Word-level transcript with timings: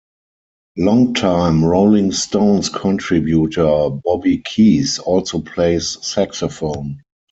Longtime 0.79 1.63
Rolling 1.63 2.11
Stones 2.11 2.69
contributor 2.69 3.91
Bobby 3.91 4.39
Keys 4.43 4.97
also 4.97 5.41
plays 5.41 5.95
saxophone. 6.03 7.03